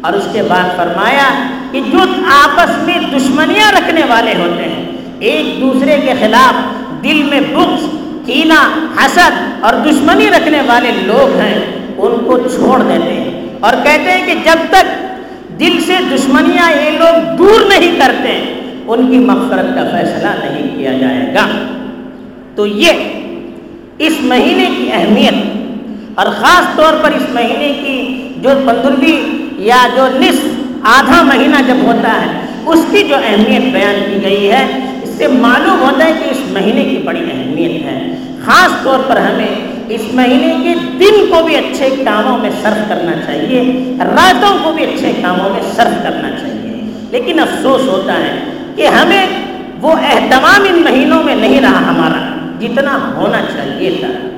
اور 0.01 0.13
اس 0.13 0.27
کے 0.33 0.41
بعد 0.43 0.77
فرمایا 0.77 1.49
کہ 1.71 1.81
جو 1.91 1.99
آپس 2.25 2.83
میں 2.83 2.97
دشمنیاں 3.17 3.71
رکھنے 3.71 4.01
والے 4.09 4.33
ہوتے 4.39 4.63
ہیں، 4.63 4.85
ایک 5.19 5.61
دوسرے 5.61 5.99
کے 5.99 6.13
خلاف 6.19 6.53
دل 7.03 7.23
میں 7.23 7.41
بغض 7.53 7.85
کینا 8.25 8.69
حسد 9.05 9.63
اور 9.63 9.73
دشمنی 9.73 10.29
رکھنے 10.29 10.61
والے 10.65 10.91
لوگ 10.91 11.39
ہیں، 11.39 11.59
ان 11.97 12.25
کو 12.25 12.37
چھوڑ 12.37 12.79
دیتے 12.79 13.13
ہیں۔ 13.13 13.47
اور 13.59 13.73
کہتے 13.83 14.11
ہیں 14.11 14.25
کہ 14.25 14.33
جب 14.43 14.57
تک 14.69 14.85
دل 15.59 15.79
سے 15.85 15.93
دشمنیاں 16.15 16.71
یہ 16.71 16.97
لوگ 16.97 17.35
دور 17.35 17.65
نہیں 17.67 17.99
کرتے، 17.99 18.53
ان 18.87 19.07
کی 19.07 19.17
مغفرت 19.17 19.75
کا 19.75 19.83
فیصلہ 19.91 20.27
نہیں 20.27 20.77
کیا 20.77 20.91
جائے 20.91 21.33
گا۔ 21.33 21.47
تو 22.55 22.67
یہ 22.67 22.91
اس 23.97 24.13
مہینے 24.19 24.65
کی 24.77 24.89
اہمیت 24.93 25.56
اور 26.17 26.25
خاص 26.25 26.75
طور 26.75 26.93
پر 27.03 27.11
اس 27.11 27.23
مہینے 27.33 27.73
کی 27.83 28.29
جو 28.41 28.49
پندرہویں 28.65 29.45
یا 29.57 29.87
جو 29.95 30.07
نصف 30.19 30.45
آدھا 30.81 31.21
مہینہ 31.21 31.55
جب 31.67 31.75
ہوتا 31.83 32.21
ہے، 32.21 32.41
اس 32.65 32.79
کی 32.91 33.03
جو 33.03 33.15
اہمیت 33.15 33.73
بیان 33.73 33.95
کی 34.05 34.23
گئی 34.23 34.51
ہے، 34.51 34.65
اس 35.03 35.09
سے 35.09 35.27
معلوم 35.27 35.81
ہوتا 35.81 36.05
ہے 36.05 36.11
کہ 36.11 36.29
اس 36.29 36.37
مہینے 36.49 36.83
کی 36.83 36.97
بڑی 36.97 37.19
اہمیت 37.19 37.85
ہے۔ 37.85 38.15
خاص 38.45 38.83
طور 38.83 38.99
پر 39.07 39.17
ہمیں 39.17 39.55
اس 39.89 40.01
مہینے 40.13 40.55
کے 40.63 40.73
دن 40.99 41.25
کو 41.29 41.43
بھی 41.43 41.55
اچھے 41.55 41.89
کاموں 42.05 42.37
میں 42.37 42.49
صرف 42.61 42.89
کرنا 42.89 43.11
چاہیے، 43.25 43.93
راتوں 43.99 44.57
کو 44.63 44.71
بھی 44.71 44.83
اچھے 44.83 45.11
کاموں 45.21 45.49
میں 45.49 45.61
صرف 45.75 46.03
کرنا 46.03 46.29
چاہیے۔ 46.29 46.91
لیکن 47.11 47.39
افسوس 47.39 47.81
ہوتا 47.87 48.13
ہے 48.13 48.39
کہ 48.75 48.87
ہمیں 48.87 49.27
وہ 49.81 49.91
اہتمام 50.01 50.65
ان 50.69 50.81
مہینوں 50.81 51.23
میں 51.23 51.35
نہیں 51.35 51.61
رہا 51.61 51.89
ہمارا، 51.89 52.49
جتنا 52.59 53.13
ہونا 53.15 53.41
چاہیے 53.41 53.97
تھا۔ 53.99 54.36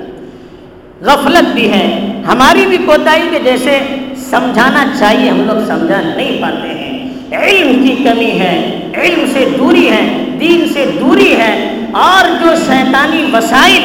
غفلت 1.02 1.54
بھی 1.54 1.72
ہے۔ 1.72 2.22
ہماری 2.28 2.66
بھی 2.66 2.78
کوتاہی 2.78 3.30
کہ 3.32 3.40
جیسے 3.44 3.80
سمجھانا 4.16 4.86
چاہیے، 5.00 5.30
ہم 5.30 5.42
لوگ 5.46 5.68
سمجھا 5.68 6.02
نہیں 6.16 6.42
پاتے 6.42 6.68
ہیں۔ 6.68 7.10
علم 7.32 7.88
کی 7.88 8.04
کمی 8.04 8.40
ہے، 8.40 8.90
علم 8.98 9.26
سے 9.34 9.50
دوری 9.60 9.90
ہے، 9.90 10.26
دین 10.40 10.70
سے 10.74 10.86
دوری 11.02 11.36
ہے۔ 11.36 11.76
اور 11.92 12.44
جو 12.44 12.56
شیطانی 12.56 13.26
وسائل 13.34 13.82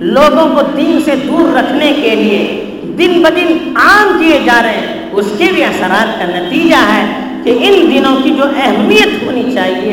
لوگوں 0.00 0.54
کو 0.54 0.60
دین 0.76 0.98
سے 1.04 1.10
دور 1.28 1.56
رکھنے 1.56 1.92
کے 2.02 2.14
لیے 2.14 2.64
دن 2.98 3.22
بدن 3.22 3.76
عام 3.76 4.18
کیے 4.18 4.38
جا 4.44 4.62
رہے 4.62 4.72
ہیں، 4.72 5.08
اس 5.12 5.26
کے 5.38 5.44
بھی 5.54 5.64
اثرات 5.64 6.18
کا 6.18 6.24
نتیجہ 6.24 6.92
ہے 6.92 7.04
کہ 7.44 7.50
ان 7.60 7.90
دنوں 7.94 8.16
کی 8.22 8.30
جو 8.30 8.44
اہمیت 8.56 9.22
ہونی 9.26 9.52
چاہیے، 9.54 9.92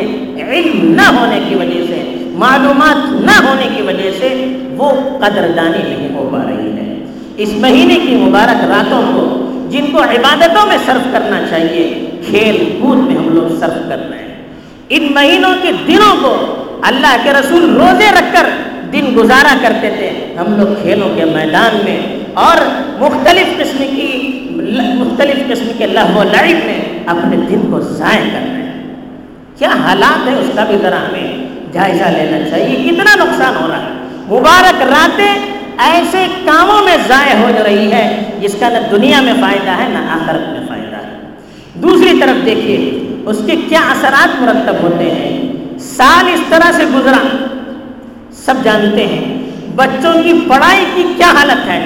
علم 0.50 0.94
نہ 0.94 1.02
ہونے 1.02 1.40
کی 1.50 1.56
وجہ 1.56 1.86
سے، 1.88 2.30
معلومات 2.32 3.12
نہ 3.12 3.48
ہونے 3.48 3.68
کی 3.76 3.82
وجہ 3.82 4.12
سے 4.20 4.58
وہ 4.78 4.92
قدردانی 5.20 5.96
نہیں 5.96 6.16
ہو 6.16 6.30
پا 6.32 6.50
رہی 6.50 6.72
ہے۔ 6.78 7.06
اس 7.38 7.50
مہینے 7.54 7.96
کی 7.96 8.16
مبارک 8.16 8.64
راتوں 8.70 9.02
کو 9.02 9.42
جن 9.70 9.86
کو 9.92 10.04
عبادتوں 10.04 10.68
میں 10.68 10.78
صرف 10.86 11.08
کرنا 11.12 11.40
چاہیے، 11.50 12.06
کھیل 12.26 12.78
کود 12.82 12.98
میں 12.98 13.16
ہم 13.16 13.30
لوگ 13.30 13.60
صرف 13.60 13.90
کر 13.90 14.10
رہے 14.10 14.18
ہیں۔ 14.18 14.44
ان 14.90 15.08
مہینوں 15.12 15.54
کے 15.62 15.72
دنوں 15.88 16.16
کو 16.22 16.56
اللہ 16.82 17.16
کے 17.24 17.32
رسول 17.32 17.78
روزے 17.78 18.10
رکھ 18.12 18.34
کر 18.34 18.50
دن 18.94 19.06
گزارا 19.18 19.56
کرتے 19.62 19.90
تھے۔ 19.98 20.34
ہم 20.40 20.56
لوگ 20.58 20.82
کھیلوں 20.82 21.10
کے 21.16 21.26
میدان 21.26 21.78
میں 21.86 22.00
اور 22.34 22.58
مختلف 23.00 23.58
قسم 23.58 23.78
کی 23.78 24.40
مختلف 25.00 25.48
قسم 25.48 25.72
کے 25.78 25.88
لہو 25.88 26.24
لڑک 26.24 26.66
میں 26.66 27.00
اپنے 27.06 27.38
دن 27.38 27.62
کو 27.72 27.80
ضائع 27.80 28.24
کر 28.34 28.46
رہے 28.54 28.64
ہیں۔ 28.64 28.96
کیا 29.58 29.70
حالات 29.70 30.28
ہے 30.28 30.34
اس 30.34 30.52
کا 30.56 30.64
بھی 30.64 30.78
ذرا 30.82 30.98
ہمیں 30.98 31.46
جائزہ 31.72 32.04
لینا 32.04 32.50
چاہیے، 32.50 32.90
کتنا 32.90 33.24
نقصان 33.24 33.64
ہو 33.64 33.68
رہا 33.68 33.78
ہے؟ 33.78 33.95
مبارک 34.28 34.82
راتیں 34.82 35.36
ایسے 35.78 36.26
کاموں 36.46 36.86
میں 36.86 36.98
ضائع 37.08 37.36
ہو 37.40 37.52
رہی 37.64 37.92
ہے 37.92 38.30
جس 38.42 38.56
کا 38.60 38.70
نہ 38.70 38.78
دنیا 38.92 39.22
میں 39.22 39.34
فائدہ 39.42 39.70
ہے، 39.70 39.88
نہ 39.90 39.98
آخرت 39.98 40.50
میں 40.50 40.68
فائدہ 40.68 40.96
ہے۔ 40.96 41.18
دوسری 41.74 42.20
طرف 42.20 42.46
دیکھیے، 42.46 43.08
اس 43.26 43.38
کے 43.46 43.56
کیا 43.56 43.80
اثرات 43.80 44.42
مرتب 44.42 44.76
ہوتے 44.84 45.12
ہیں؟ 45.12 45.52
سال 45.80 46.30
اس 46.34 46.40
طرح 46.50 46.72
سے 46.72 46.84
گزرا۔ 46.86 47.46
سب 48.46 48.54
جانتے 48.64 49.08
ہیں، 49.08 49.38
بچوں 49.76 50.24
کی 50.24 50.34
پڑھائی 50.50 50.86
کی 50.96 51.04
کیا 51.18 51.28
حالت 51.28 51.68
ہے؟ 51.68 51.86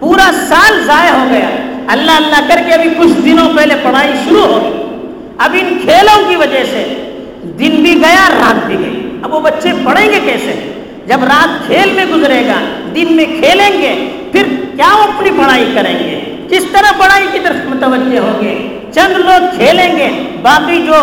پورا 0.00 0.30
سال 0.48 0.84
ضائع 0.84 1.12
ہو 1.12 1.24
گیا۔ 1.30 1.50
اللہ 1.88 2.10
اللہ 2.10 2.48
کر 2.48 2.60
کے 2.66 2.72
ابھی 2.72 2.90
کچھ 2.98 3.20
دنوں 3.24 3.56
پہلے 3.56 3.74
پڑھائی 3.82 4.12
شروع 4.24 4.42
ہو 4.42 4.60
گئی۔ 4.62 4.98
اب 5.38 5.56
ان 5.60 5.78
کھیلوں 5.82 6.28
کی 6.28 6.36
وجہ 6.36 6.64
سے 6.64 7.10
دن 7.58 7.70
بھی 7.70 8.00
گیا، 8.00 8.28
رات 8.28 8.66
بھی 8.66 8.78
گئی۔ 8.78 9.18
اب 9.22 9.34
وہ 9.34 9.40
بچے 9.40 9.72
پڑھیں 9.84 10.08
گے 10.08 10.20
کیسے؟ 10.24 10.71
جب 11.12 11.24
رات 11.24 11.66
کھیل 11.66 11.92
میں 11.92 12.04
گزرے 12.12 12.46
گا، 12.46 12.60
دن 12.94 13.16
میں 13.16 13.24
کھیلیں 13.24 13.82
گے، 13.82 14.10
پھر 14.32 14.42
کیا 14.76 14.96
وہ 14.96 15.02
اپنی 15.02 15.30
پڑھائی 15.30 15.72
کریں 15.74 15.98
گے؟ 15.98 16.46
کس 16.50 16.64
طرح 16.72 16.92
پڑھائی 16.98 17.26
کی 17.32 17.38
طرف 17.38 17.56
متوجہ 17.66 18.18
ہوں 18.18 18.42
گے؟ 18.42 18.80
چند 18.94 19.16
لوگ 19.16 19.56
کھیلیں 19.56 19.98
گے، 19.98 20.08
باقی 20.42 20.86
جو 20.86 20.94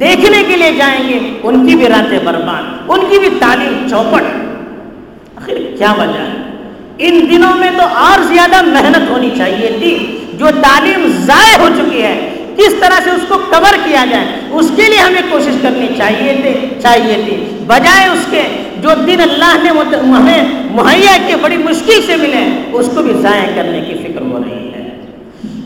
دیکھنے 0.00 0.42
کے 0.48 0.56
لیے 0.56 0.72
جائیں 0.72 1.08
گے، 1.08 1.18
ان 1.42 1.66
کی 1.66 1.74
بھی 1.74 1.88
راتیں 1.88 2.18
برباد، 2.24 2.62
ان 2.88 3.00
کی 3.10 3.18
بھی 3.18 3.28
تعلیم 3.38 3.86
چوپٹ۔ 3.90 4.22
آخر 5.36 5.54
کیا 5.78 5.92
وجہ 5.92 6.18
ہے؟ 6.18 6.42
ان 6.98 7.26
دنوں 7.30 7.56
میں 7.56 7.70
تو 7.76 7.82
اور 7.82 8.22
زیادہ 8.22 8.62
محنت 8.62 9.10
ہونی 9.10 9.30
چاہیے 9.38 9.76
تھی۔ 9.78 10.18
جو 10.38 10.46
تعلیم 10.62 11.12
ضائع 11.16 11.58
ہو 11.58 11.68
چکی 11.76 12.02
ہے، 12.02 12.34
کس 12.56 12.74
طرح 12.80 13.00
سے 13.04 13.10
اس 13.10 13.22
کو 13.28 13.38
کور 13.38 13.74
کیا 13.84 14.04
جائے؟ 14.10 14.26
اس 14.50 14.70
کے 14.76 14.82
لیے 14.82 14.98
ہمیں 14.98 15.22
کوشش 15.30 15.54
کرنی 15.62 15.88
چاہیے 15.98 16.32
تھے 16.42 16.80
چاہیے 16.82 17.22
تھی۔ 17.24 17.64
بجائے 17.66 18.08
اس 18.08 18.26
کے 18.30 18.63
جو 18.84 18.90
دن 19.06 19.20
اللہ 19.20 19.56
نے 19.62 19.70
ہمیں 19.92 20.44
مہیا 20.70 21.16
کے 21.26 21.36
بڑی 21.36 21.56
مشکل 21.56 22.00
سے 22.06 22.16
ملے، 22.16 22.70
اس 22.72 22.90
کو 22.94 23.02
بھی 23.02 23.12
ضائع 23.12 23.46
کرنے 23.54 23.80
کی 23.80 23.94
فکر 23.94 24.20
ہو 24.20 24.38
رہی 24.44 24.68
ہے۔ 24.74 25.00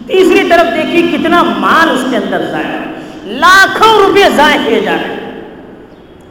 تیسری 0.07 0.49
طرف 0.49 0.77
دیکھیے 0.77 1.19
کتنا 1.19 1.43
مال 1.43 1.91
اس 1.91 2.05
کے 2.11 2.17
اندر 2.17 2.47
ضائع 2.51 2.79
لاکھوں 3.25 4.07
روپے 4.07 4.23
ضائع 4.37 4.59
کیے 4.69 4.81
جا 4.81 4.93
رہے 4.93 5.15
ہیں۔ 5.15 5.41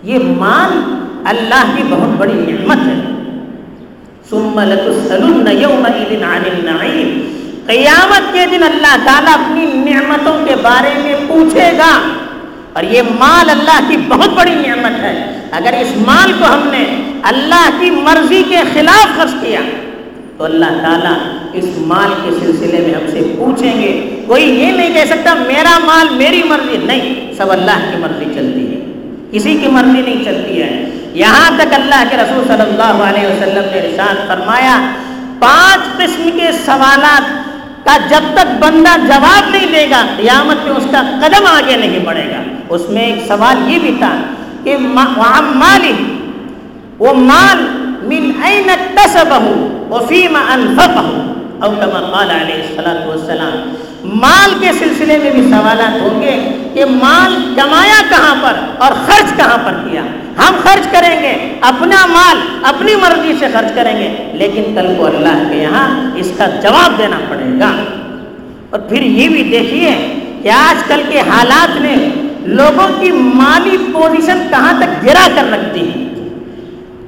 یہ 0.03 0.19
مال 0.23 0.95
اللہ 1.25 1.63
کی 1.75 1.83
بہت 1.89 2.09
بڑی 2.17 2.33
نعمت 2.33 2.77
ہے۔ 2.77 3.13
قیامت 7.65 8.33
کے 8.33 8.45
دن 8.51 8.63
اللہ 8.63 8.95
تعالیٰ 9.05 9.33
اپنی 9.33 9.65
نعمتوں 9.65 10.45
کے 10.45 10.55
بارے 10.61 11.01
میں 11.03 11.15
پوچھے 11.27 11.71
گا۔ 11.77 11.99
اور 12.77 12.85
یہ 12.85 13.01
مال 13.19 13.49
اللہ 13.49 13.79
کی 13.87 13.97
بہت 13.97 14.29
بڑی 14.29 14.53
نعمت 14.53 14.99
ہے۔ 14.99 15.39
اگر 15.51 15.73
اس 15.81 15.97
مال 16.07 16.33
کو 16.39 16.45
ہم 16.45 16.69
نے 16.71 17.11
اللہ 17.23 17.69
کی 17.79 17.89
مرضی 17.89 18.43
کے 18.49 18.57
خلاف 18.73 19.17
خرچ 19.17 19.31
کیا، 19.41 19.59
تو 20.37 20.43
اللہ 20.43 20.65
تعالیٰ 20.65 21.17
اس 21.53 21.65
مال 21.77 22.09
کے 22.23 22.45
سلسلے 22.45 22.79
میں 22.79 22.93
ہم 22.93 23.11
سے 23.11 23.35
پوچھیں 23.37 23.81
گے۔ 23.81 24.23
کوئی 24.27 24.43
یہ 24.59 24.71
نہیں 24.71 24.93
کہہ 24.93 25.05
سکتا، 25.05 25.33
میرا 25.33 25.79
مال 25.79 26.07
میری 26.11 26.43
مرضی۔ 26.43 26.77
نہیں، 26.77 27.33
سب 27.37 27.51
اللہ 27.51 27.91
کی 27.91 27.97
مرضی 27.97 28.25
چلتی 28.25 28.75
ہے۔ 28.75 28.79
کسی 29.31 29.57
کی 29.57 29.67
مرضی 29.67 30.01
نہیں 30.01 30.25
چلتی 30.25 30.61
ہے۔ 30.61 30.85
یہاں 31.13 31.49
تک 31.57 31.73
اللہ 31.73 32.03
کے 32.09 32.17
رسول 32.17 32.43
صلی 32.47 32.61
اللہ 32.61 33.03
علیہ 33.03 33.27
وسلم 33.27 33.65
نے 33.71 33.79
ارشاد 33.79 34.27
فرمایا، 34.27 34.79
پانچ 35.39 35.97
قسم 35.97 36.29
کے 36.39 36.51
سوالات 36.65 37.23
کا 37.85 37.97
جب 38.09 38.23
تک 38.33 38.63
بندہ 38.63 39.07
جواب 39.07 39.49
نہیں 39.49 39.65
دے 39.73 39.89
گا، 39.89 40.05
قیامت 40.17 40.67
میں 40.67 40.75
اس 40.75 40.87
کا 40.91 41.01
قدم 41.21 41.45
آگے 41.45 41.75
نہیں 41.75 41.99
بڑھے 41.99 42.25
گا۔ 42.31 42.56
اس 42.69 42.89
میں 42.89 43.05
ایک 43.05 43.19
سوال 43.27 43.71
یہ 43.71 43.79
بھی 43.79 43.95
تھا 43.99 44.11
کہ 44.63 44.77
مالی، 44.77 45.93
وہ 46.99 47.13
مال 47.13 47.65
من 48.07 48.31
این 48.43 48.69
تصبہ 48.95 49.39
وفیم 49.89 50.35
انفقہ 50.35 51.05
او 51.59 51.69
کما 51.79 51.99
قال 52.11 52.29
علیہ 52.31 52.55
الصلوۃ 52.55 53.05
والسلام۔ 53.07 53.73
مال 54.21 54.53
کے 54.59 54.71
سلسلے 54.79 55.17
میں 55.17 55.31
بھی 55.31 55.41
سوالات 55.49 56.01
ہوں 56.01 56.21
گے 56.21 56.35
کہ 56.73 56.85
مال 56.85 57.35
کمایا 57.55 58.01
کہاں 58.09 58.35
پر 58.41 58.59
اور 58.77 58.91
خرچ 59.05 59.35
کہاں 59.37 59.57
پر 59.65 59.73
کیا؟ 59.83 60.01
ہم 60.37 60.55
خرچ 60.63 60.87
کریں 60.91 61.21
گے، 61.23 61.33
اپنا 61.61 62.05
مال، 62.05 62.37
اپنی 62.63 62.95
مرضی 62.95 63.33
سے 63.39 63.47
خرچ 63.53 63.75
کریں 63.75 63.95
گے، 63.97 64.09
لیکن 64.33 64.75
کل 64.75 64.93
کو 64.97 65.05
اللہ 65.05 65.41
کے 65.49 65.55
یہاں 65.55 65.87
اس 66.15 66.31
کا 66.37 66.45
جواب 66.63 66.97
دینا 66.97 67.19
پڑے 67.29 67.49
گا۔ 67.59 67.71
اور 68.69 68.79
پھر 68.79 69.01
یہ 69.01 69.29
بھی 69.29 69.43
دیکھیے 69.43 69.91
کہ 70.43 70.49
آج 70.49 70.83
کل 70.87 71.01
کے 71.09 71.19
حالات 71.19 71.81
میں 71.81 71.95
لوگوں 72.47 72.87
کی 72.99 73.11
مالی 73.11 73.77
پوزیشن 73.93 74.47
کہاں 74.49 74.73
تک 74.79 75.05
گرا 75.05 75.27
کر 75.35 75.51
رکھتی 75.51 75.89
ہے؟ 75.89 76.27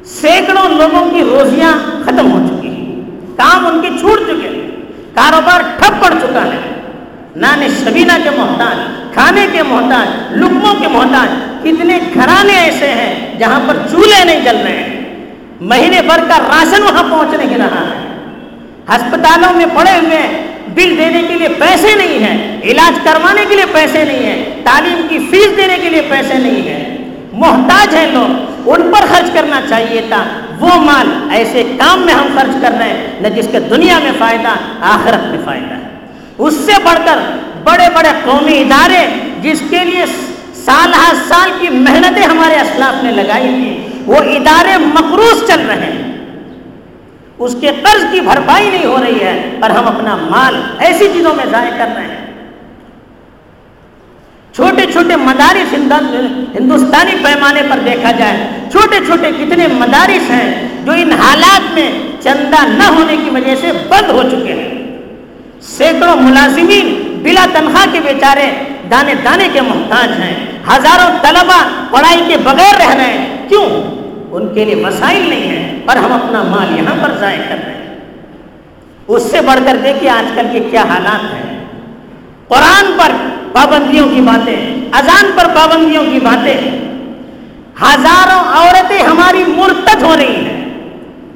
سینکڑوں 0.06 0.70
لوگوں 0.70 1.10
کی 1.12 1.22
روزیاں 1.22 1.72
ختم 2.06 2.32
ہو 2.32 2.48
چکی 2.48 2.68
ہیں۔ 2.68 2.96
کام 3.38 3.68
ان 3.68 3.82
کے 3.82 3.90
چھوٹ 4.00 4.20
چکے 4.20 4.48
ہیں۔ 4.48 4.72
کاروبار 5.16 5.62
ٹھپ 5.78 6.04
پڑ 6.04 6.14
چکا 6.22 6.46
ہے۔ 6.46 6.60
نان 7.36 7.64
شبینہ 7.84 8.12
کے 8.24 8.30
محتاج، 8.30 8.78
کھانے 9.14 9.48
کے 9.52 9.64
محتاج 9.64 10.34
لکموں 10.38 10.74
کے 10.82 10.88
محتاج، 10.88 11.30
کتنے 11.64 12.00
گھرانے 12.14 12.54
ایسے 12.54 12.88
ہیں 12.88 13.40
جہاں 13.40 13.60
پر 13.68 13.78
چولہے 13.92 14.26
نہیں 14.26 14.42
جل 14.42 14.58
رہے 14.58 14.84
ہیں۔ 14.84 15.26
مہینے 15.62 16.02
بھر 16.02 16.18
کا 16.18 16.38
راشن 16.40 16.84
وہاں 16.84 17.04
پہنچ 17.04 17.34
نہیں 17.34 17.58
رہا 17.58 17.90
ہے۔ 17.90 18.18
ہسپتالوں 18.96 19.54
میں 19.56 19.66
پڑے 19.76 19.92
ہوئے 19.92 20.44
بل 20.74 20.98
دینے 20.98 21.22
کے 21.28 21.34
لیے 21.34 21.50
پیسے 21.50 21.96
نہیں 21.96 22.20
ہیں۔ 22.20 22.49
علاج 22.64 23.00
کروانے 23.04 23.46
کے 23.50 23.56
لیے 23.56 23.66
پیسے 23.74 24.04
نہیں 24.04 24.26
ہیں، 24.26 24.46
تعلیم 24.64 25.08
کی 25.10 25.20
فیس 25.32 25.58
دینے 25.58 25.78
کے 25.82 25.90
لیے 25.90 26.02
پیسے 26.10 26.34
نہیں 26.34 26.70
ہیں۔ 26.70 26.98
محتاج 27.34 27.96
ہیں 27.96 28.12
لوگ، 28.12 28.32
ان 28.70 28.92
پر 28.92 29.06
خرچ 29.08 29.30
کرنا 29.34 29.62
چاہیے 29.70 30.02
تھا۔ 30.10 30.24
وہ 30.60 30.70
مال 30.76 31.08
ایسے 31.32 31.64
کام 31.78 32.02
میں 32.02 32.14
ہم 32.14 32.28
خرچ 32.36 32.56
کر 32.62 32.72
رہے 32.80 32.90
ہیں، 32.90 33.08
نہ 33.22 33.28
جس 33.28 33.48
کے 33.52 33.60
دنیا 33.60 34.00
میں 34.00 34.12
فائدہ، 34.20 34.50
آخرت 34.82 35.28
میں 35.28 35.38
فائدہ۔ 35.46 35.74
ہے 35.74 35.80
اس 36.38 36.54
سے 36.54 36.72
بڑھ 36.84 37.00
کر 37.06 37.18
بڑے 37.64 37.90
بڑے 37.96 38.10
قومی 38.24 38.62
ادارے، 38.62 39.08
جس 39.42 39.62
کے 39.70 39.80
لیے 39.86 40.06
سال 40.56 40.94
ہر 40.94 41.14
سال 41.28 41.52
کی 41.60 41.70
محنتیں 41.70 42.24
ہمارے 42.24 42.56
اسلاف 42.56 43.04
نے 43.04 43.12
لگائی 43.12 43.48
تھی 43.48 44.02
وہ 44.06 44.16
ادارے 44.16 44.78
مقروض 44.78 45.48
چل 45.48 45.62
رہے 45.68 45.92
ہیں۔ 45.94 46.26
اس 47.40 47.56
کے 47.62 47.72
قرض 47.84 48.06
کی 48.12 48.20
بھرپائی 48.20 48.70
نہیں 48.70 48.86
ہو 48.86 48.98
رہی 49.04 49.20
ہے، 49.20 49.58
پر 49.62 49.70
ہم 49.70 49.88
اپنا 49.88 50.16
مال 50.16 50.62
ایسی 50.80 51.08
چیزوں 51.14 51.34
میں 51.36 51.46
ضائع 51.52 51.72
کر 51.78 51.88
رہے 51.96 52.04
ہیں۔ 52.04 52.19
چھوٹے 54.56 54.92
چھوٹے 54.92 55.16
مدارس 55.16 55.74
ہندوستانی 55.74 57.12
پیمانے 57.24 57.62
پر 57.70 57.80
دیکھا 57.86 58.12
جائے، 58.12 58.48
چھوٹے 58.72 58.96
چھوٹے 59.06 59.32
کتنے 59.32 59.68
مدارس 59.68 60.32
ہیں 60.32 60.68
جو 60.86 60.92
ان 60.92 61.12
حالات 61.12 61.74
میں 61.74 61.92
چندہ 62.24 62.68
نہ 62.68 62.84
ہونے 62.84 63.18
کی 63.18 63.30
وجہ 63.30 63.56
سے 63.62 63.72
بند 63.90 64.10
ہو 64.10 64.24
چکے 64.24 64.54
ہیں۔ 64.54 64.98
سینکڑوں 65.62 66.16
ملازمین 66.16 67.18
بلا 67.24 67.46
تنخواہ 67.54 67.86
کے 67.92 68.00
بیچارے 68.00 68.52
دانے 68.92 69.14
دانے 69.26 69.50
کے 69.54 69.62
محتاج 69.62 70.10
ہیں۔ 70.22 70.36
ہزاروں 70.68 71.18
طلبا 71.22 71.86
پڑھائی 71.92 72.22
کے 72.28 72.38
بغیر 72.44 72.76
رہ 72.80 72.94
رہے 72.94 73.18
ہیں۔ 73.18 73.50
کیوں؟ 73.50 73.66
ان 74.32 74.54
کے 74.54 74.66
لیے 74.66 74.76
مسائل 74.76 75.30
نہیں 75.30 75.48
ہیں، 75.48 75.80
پر 75.86 75.96
ہم 75.96 76.14
اپنا 76.14 76.44
مال 76.44 76.78
یہاں 76.80 76.96
پر 77.04 77.12
ضائع 77.20 77.40
کر 77.50 77.56
رہے 77.66 77.74
ہیں۔ 77.74 77.96
اس 79.08 79.24
سے 79.32 79.42
بڑھ 79.42 79.60
کر 79.66 79.78
دیکھیے 79.84 80.10
آج 80.10 80.32
کل 80.36 80.48
کے 80.52 80.60
کیا 80.60 80.82
حالات 80.82 81.24
ہیں۔ 81.24 81.60
قرآن 82.48 82.92
پر 82.98 83.12
پابندیوں 83.54 84.08
کی 84.10 84.22
باتیں، 84.22 84.76
اذان 84.92 85.32
پر 85.36 85.48
پابندیوں 85.56 86.04
کی 86.12 86.20
باتیں۔ 86.24 86.58
ہزاروں 87.82 88.42
عورتیں 88.58 89.04
ہماری 89.04 89.44
مرتد 89.48 90.04
ہو 90.04 90.16
رہی 90.18 90.36
ہیں۔ 90.36 90.70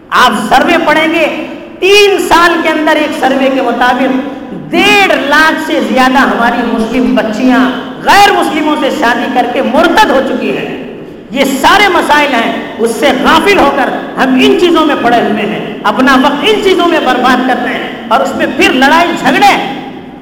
آپ 0.09 0.31
سروے 0.49 0.77
پڑھیں 0.85 1.13
گے، 1.13 1.47
تین 1.79 2.27
سال 2.27 2.59
کے 2.63 2.69
اندر 2.69 2.95
ایک 2.95 3.11
سروے 3.19 3.49
کے 3.55 3.61
مطابق 3.61 4.33
ڈیڑھ 4.69 5.13
لاکھ 5.27 5.61
سے 5.67 5.79
زیادہ 5.93 6.17
ہماری 6.17 6.61
مسلم 6.73 7.15
بچیاں 7.15 7.71
غیر 8.03 8.31
مسلموں 8.31 8.75
سے 8.79 8.89
شادی 8.99 9.27
کر 9.33 9.45
کے 9.53 9.61
مرتد 9.61 10.09
ہو 10.09 10.21
چکی 10.29 10.57
ہیں۔ 10.57 10.83
یہ 11.31 11.43
سارے 11.61 11.87
مسائل 11.87 12.33
ہیں، 12.33 12.53
اس 12.79 12.91
سے 12.99 13.11
غافل 13.23 13.59
ہو 13.59 13.71
کر 13.75 13.89
ہم 14.19 14.39
ان 14.41 14.57
چیزوں 14.59 14.85
میں 14.85 14.95
پڑے 15.01 15.21
ہوئے 15.21 15.45
ہیں۔ 15.45 15.79
اپنا 15.83 16.15
وقت 16.15 16.45
ان 16.47 16.63
چیزوں 16.63 16.87
میں 16.87 16.99
برباد 17.05 17.47
کر 17.47 17.55
رہے 17.63 17.73
ہیں 17.73 17.89
اور 18.07 18.19
اس 18.19 18.35
میں 18.35 18.45
پھر 18.57 18.73
لڑائی 18.73 19.11
جھگڑے 19.19 19.53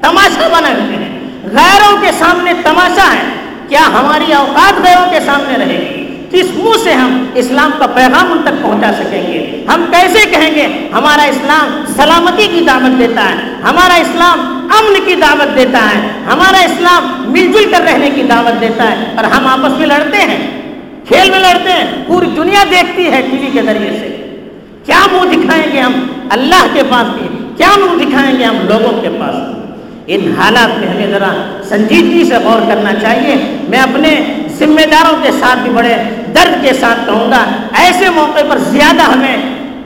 تماشا 0.00 0.48
بنے 0.48 0.72
ہوئے 0.72 0.96
ہیں 0.96 1.18
غیروں 1.52 1.96
کے 2.00 2.11
سامنے 2.22 2.52
تماشا 2.64 3.14
ہے۔ 3.14 3.22
کیا 3.68 3.86
ہماری 3.86 4.32
اوقات 4.32 4.86
غیروں 4.86 5.10
کے 5.10 5.18
سامنے 5.26 5.64
رہے 5.64 5.78
گی؟ 5.78 5.98
کس 6.30 6.46
منہ 6.54 6.84
سے 6.84 6.92
ہم 6.92 7.24
اسلام 7.34 7.70
کا 7.78 7.86
پیغام 7.86 8.32
ان 8.32 8.38
تک 8.44 8.62
پہنچا 8.62 8.90
سکیں 8.92 9.22
گے؟ 9.22 9.64
ہم 9.74 9.84
کیسے 9.90 10.30
کہیں 10.30 10.54
گے، 10.54 10.88
ہمارا 10.92 11.22
اسلام 11.22 11.84
سلامتی 11.96 12.46
کی 12.46 12.60
دعوت 12.66 12.98
دیتا 12.98 13.28
ہے، 13.28 13.34
ہمارا 13.62 13.94
اسلام 13.94 14.68
امن 14.78 14.94
کی 15.04 15.14
دعوت 15.14 15.56
دیتا 15.56 15.78
ہے، 15.78 16.00
ہمارا 16.32 16.58
اسلام 16.58 17.32
مل 17.32 17.52
جل 17.52 17.70
کر 17.70 17.80
رہنے 17.92 18.10
کی 18.10 18.22
دعوت 18.22 18.60
دیتا 18.60 18.90
ہے۔ 18.90 19.04
اور 19.16 19.24
ہم 19.24 19.46
آپس 19.46 19.78
میں 19.78 19.86
لڑتے 19.86 20.16
ہیں، 20.16 20.60
کھیل 21.08 21.30
میں 21.30 21.40
لڑتے 21.40 21.72
ہیں، 21.72 22.04
پوری 22.06 22.26
دنیا 22.26 22.64
دیکھتی 22.70 23.12
ہے 23.12 23.22
ٹی 23.30 23.36
وی 23.36 23.50
کے 23.52 23.62
ذریعے 23.62 23.90
سے۔ 23.90 24.08
کیا 24.86 25.00
منہ 25.12 25.30
دکھائیں 25.30 25.72
گے 25.72 25.80
ہم 25.80 25.92
اللہ 26.30 26.66
کے 26.72 26.82
پاس 26.90 27.20
بھی؟ 27.20 27.28
کیا 27.56 27.68
منہ 27.76 28.04
دکھائیں 28.04 28.38
گے 28.38 28.44
ہم 28.44 28.56
لوگوں 28.68 29.02
کے 29.02 29.08
پاس 29.08 29.34
بھی؟ 29.34 29.61
ان 30.06 30.32
حالات 30.38 30.78
میں 30.78 30.88
ہمیں 30.88 31.10
ذرا 31.10 31.32
سنجیدگی 31.68 32.24
سے 32.24 32.36
غور 32.44 32.66
کرنا 32.68 32.92
چاہیے۔ 33.02 33.34
میں 33.68 33.78
اپنے 33.78 34.14
ذمہ 34.58 34.86
داروں 34.92 35.16
کے 35.22 35.30
ساتھ 35.40 35.58
بھی 35.58 35.70
بڑے 35.70 35.94
درد 36.34 36.62
کے 36.62 36.72
ساتھ 36.80 37.06
کہوں 37.06 37.30
گا، 37.30 37.44
ایسے 37.82 38.10
موقع 38.10 38.44
پر 38.48 38.58
زیادہ 38.70 39.02
ہمیں 39.02 39.36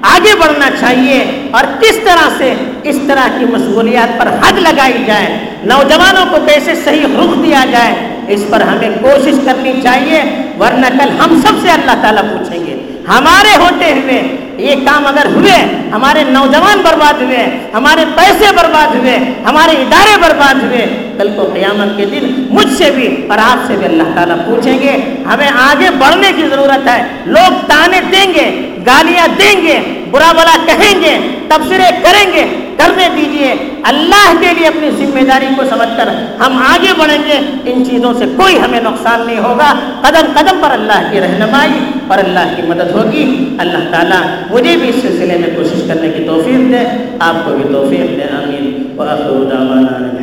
آگے 0.02 0.34
بڑھنا 0.40 0.68
چاہیے 0.80 1.18
اور 1.50 1.64
کس 1.80 1.96
طرح 2.04 2.28
سے 2.38 2.52
اس 2.84 2.98
طرح 3.08 3.28
کی 3.38 3.44
مشغولیات 3.44 4.18
پر 4.18 4.28
حد 4.42 4.58
لگائی 4.58 5.04
جائے، 5.06 5.28
نوجوانوں 5.64 6.24
کو 6.30 6.36
کیسے 6.46 6.74
صحیح 6.84 7.06
رخ 7.14 7.36
دیا 7.44 7.64
جائے، 7.70 7.94
اس 8.28 8.44
پر 8.50 8.60
ہمیں 8.60 8.90
کوشش 9.00 9.40
کرنی 9.44 9.72
چاہیے۔ 9.82 10.22
ورنہ 10.60 10.86
کل 10.98 11.10
ہم 11.20 11.40
سب 11.46 11.62
سے 11.62 11.70
اللہ 11.70 12.02
تعالیٰ 12.02 12.22
پوچھیں 12.22 12.66
گے، 12.66 12.76
ہمارے 13.08 13.56
ہوتے 13.56 13.92
ہوئے 13.92 14.35
یہ 14.58 14.84
کام 14.86 15.06
اگر 15.06 15.26
ہوئے، 15.34 15.54
ہمارے 15.92 16.22
نوجوان 16.28 16.80
برباد 16.84 17.22
ہوئے، 17.22 17.44
ہمارے 17.74 18.04
پیسے 18.16 18.52
برباد 18.56 18.94
ہوئے، 18.94 19.16
ہمارے 19.46 19.72
ادارے 19.82 20.16
برباد 20.22 20.62
ہوئے، 20.62 20.86
کل 21.18 21.28
کو 21.36 21.48
قیامت 21.54 21.96
کے 21.96 22.04
دن 22.04 22.30
مجھ 22.50 22.72
سے 22.78 22.90
بھی 22.94 23.08
اور 23.30 23.38
آپ 23.38 23.66
سے 23.66 23.76
بھی 23.76 23.86
اللہ 23.86 24.14
تعالیٰ 24.14 24.36
پوچھیں 24.46 24.78
گے، 24.80 24.96
ہمیں 25.26 25.48
آگے 25.48 25.90
بڑھنے 25.98 26.32
کی 26.36 26.48
ضرورت 26.50 26.88
ہے، 26.88 27.00
لوگ 27.26 27.66
تانے 27.68 28.00
دیں 28.12 28.26
گے، 28.34 28.50
گالیاں 28.86 29.26
دیں 29.38 29.54
گے، 29.62 29.78
برا 30.10 30.32
بلا 30.32 30.56
کہیں 30.66 30.94
گے، 31.02 31.16
تبصرے 31.48 31.90
کریں 32.02 32.26
گے 32.32 32.44
کرنے 32.76 33.08
دیجیے۔ 33.16 33.54
اللہ 33.82 34.32
کے 34.40 34.46
لیے 34.58 34.66
اپنی 34.66 34.90
ذمہ 34.90 35.20
داری 35.20 35.46
کو 35.56 35.62
سمجھ 35.70 35.96
کر 35.96 36.08
ہم 36.40 36.56
آگے 36.56 36.92
بڑھیں 36.98 37.18
گے۔ 37.26 37.70
ان 37.72 37.84
چیزوں 37.90 38.14
سے 38.14 38.24
کوئی 38.36 38.60
ہمیں 38.60 38.80
نقصان 38.80 39.26
نہیں 39.26 39.38
ہوگا۔ 39.38 39.74
قدم 40.00 40.26
قدم 40.34 40.58
پر 40.60 40.70
اللہ 40.70 41.08
کی 41.10 41.20
رہنمائی 41.20 41.98
پر 42.08 42.18
اللہ 42.18 42.56
کی 42.56 42.62
مدد 42.62 42.90
ہوگی۔ 42.92 43.56
اللہ 43.58 43.90
تعالیٰ 43.90 44.20
مجھے 44.50 44.76
بھی 44.76 44.88
اس 44.88 44.94
سلسلے 45.02 45.38
میں 45.38 45.48
کوشش 45.56 45.82
کرنے 45.88 46.08
کی 46.08 46.24
توفیق 46.24 46.72
دے۔ 46.72 47.08
آپ 47.20 47.34
کو 47.44 47.50
بھی 47.50 47.64
توفیق 47.72 48.00
دے، 48.00 48.22
آمین۔ 48.42 48.94
وآخر 48.98 49.44
دعوانا 49.50 50.15